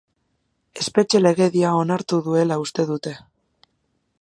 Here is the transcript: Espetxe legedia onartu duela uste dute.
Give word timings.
Espetxe 0.83 1.21
legedia 1.21 1.73
onartu 1.81 2.19
duela 2.29 2.59
uste 2.65 2.87
dute. 2.93 3.15